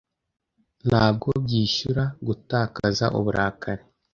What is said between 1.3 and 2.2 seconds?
byishyura